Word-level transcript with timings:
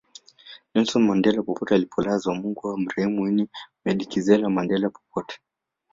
Nelson 0.75 1.03
Mandela 1.03 1.43
popote 1.43 1.75
alipolazwa 1.75 2.35
Mungu 2.35 2.69
amrehemu 2.69 3.21
Winnie 3.23 3.47
Medikizela 3.85 4.49
Mandela 4.49 4.89
popote 4.89 5.39